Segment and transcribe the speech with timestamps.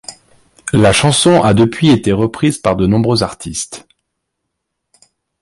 [0.73, 3.85] La chanson a depuis été reprise par de nombreux artistes.